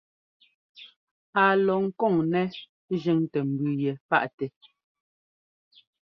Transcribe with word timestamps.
Á 1.43 1.45
lɔ 1.65 1.75
ŋkɔ̂n 1.85 2.15
nɛ́ 2.31 2.45
jʉ́ntɛ́ 3.01 3.41
mbʉ 3.51 3.65
yɛ 3.81 3.91
paʼtɛ. 4.09 4.45